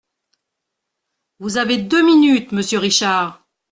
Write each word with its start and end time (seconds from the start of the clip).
Vous 1.37 1.57
avez 1.57 1.77
deux 1.77 2.03
minutes, 2.03 2.53
monsieur 2.53 2.79
Richard... 2.79 3.45